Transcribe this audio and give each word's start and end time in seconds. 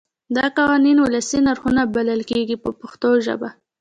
دا 0.35 0.45
قوانین 0.57 0.97
ولسي 1.01 1.39
نرخونه 1.47 1.81
بلل 1.95 2.21
کېږي 2.31 2.55
په 2.63 2.69
پښتو 2.79 3.09
ژبه. 3.25 3.49